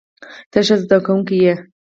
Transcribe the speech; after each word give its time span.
ته 0.51 0.59
ښه 0.67 0.75
زده 0.81 0.97
کوونکی 1.05 1.37
یې. 1.45 1.53